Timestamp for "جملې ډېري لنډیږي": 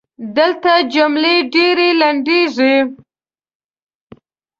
0.93-2.75